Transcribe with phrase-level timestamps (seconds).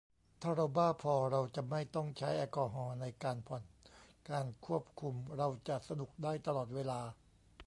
[0.41, 3.63] ถ้าเราบ้าพอ เราจะไม่ต้องใช้แอลกอฮอล์ในการผ่อน
[4.29, 6.99] การควบคุม เราจะสนุกได้ตลอดเวลา